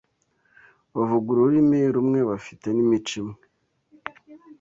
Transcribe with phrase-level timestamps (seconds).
[0.95, 3.37] bavuga ururimi rumwe bafite n’imico imwe